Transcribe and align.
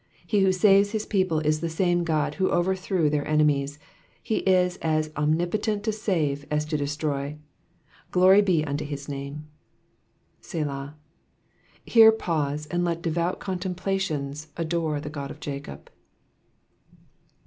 He 0.25 0.39
who 0.39 0.51
saves 0.51 0.93
his 0.93 1.05
people 1.05 1.41
is 1.41 1.59
the 1.59 1.69
same 1.69 2.03
God 2.03 2.33
who 2.33 2.49
overthrew 2.49 3.07
their 3.07 3.27
enemies; 3.27 3.77
he 4.23 4.37
is 4.37 4.77
as 4.77 5.11
omnipotent 5.15 5.83
to 5.83 5.91
save 5.91 6.43
as 6.49 6.65
to 6.65 6.75
destroy. 6.75 7.37
Glory 8.09 8.41
be 8.41 8.65
unto 8.65 8.83
his 8.83 9.07
name. 9.07 9.45
^"^Selah^ 10.41 10.95
Here 11.85 12.11
pause, 12.11 12.65
and 12.65 12.83
let 12.83 13.03
devout 13.03 13.39
contemplations 13.39 14.47
adore 14.57 14.99
the 14.99 15.11
God 15.11 15.29
of 15.29 15.39
Jacob. 15.39 15.91